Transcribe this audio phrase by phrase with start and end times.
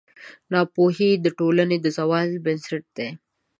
[0.51, 3.09] ناپوهي د ټولنې د زوال بنسټ دی.